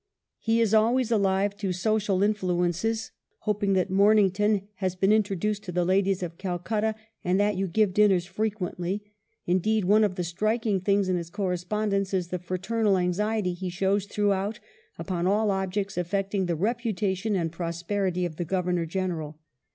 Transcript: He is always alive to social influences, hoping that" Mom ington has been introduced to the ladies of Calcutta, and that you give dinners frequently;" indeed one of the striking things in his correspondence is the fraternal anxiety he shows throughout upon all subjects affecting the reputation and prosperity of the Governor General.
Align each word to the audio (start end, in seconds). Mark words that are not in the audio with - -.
He 0.39 0.61
is 0.61 0.73
always 0.73 1.11
alive 1.11 1.55
to 1.57 1.71
social 1.71 2.23
influences, 2.23 3.11
hoping 3.41 3.73
that" 3.73 3.91
Mom 3.91 4.17
ington 4.17 4.63
has 4.77 4.95
been 4.95 5.11
introduced 5.11 5.61
to 5.65 5.71
the 5.71 5.85
ladies 5.85 6.23
of 6.23 6.39
Calcutta, 6.39 6.95
and 7.23 7.39
that 7.39 7.55
you 7.55 7.67
give 7.67 7.93
dinners 7.93 8.25
frequently;" 8.25 9.03
indeed 9.45 9.85
one 9.85 10.03
of 10.03 10.15
the 10.15 10.23
striking 10.23 10.79
things 10.81 11.07
in 11.07 11.17
his 11.17 11.29
correspondence 11.29 12.15
is 12.15 12.29
the 12.29 12.39
fraternal 12.39 12.97
anxiety 12.97 13.53
he 13.53 13.69
shows 13.69 14.07
throughout 14.07 14.59
upon 14.97 15.27
all 15.27 15.49
subjects 15.49 15.99
affecting 15.99 16.47
the 16.47 16.55
reputation 16.55 17.35
and 17.35 17.51
prosperity 17.51 18.25
of 18.25 18.37
the 18.37 18.43
Governor 18.43 18.87
General. 18.87 19.37